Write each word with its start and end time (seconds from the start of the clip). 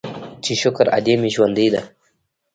چې 0.43 0.53
شکر 0.61 0.85
ادې 0.97 1.13
مې 1.21 1.29
ژوندۍ 1.35 1.67
ده. 1.73 1.81